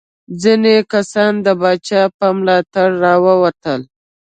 [0.41, 3.81] ځینې کسان د پاچا په ملاتړ راووتل.